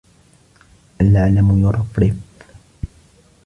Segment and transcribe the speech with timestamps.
[1.01, 2.15] العلم يرفرف،